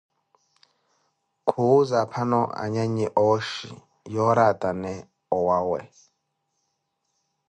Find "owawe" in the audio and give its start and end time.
5.37-5.79